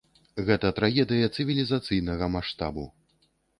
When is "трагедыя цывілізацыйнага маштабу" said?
0.79-2.91